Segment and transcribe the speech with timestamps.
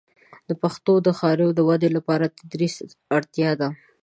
[0.49, 2.75] د پښتو د ښاریو د ودې لپاره د تدریس
[3.17, 3.69] اړتیا ده.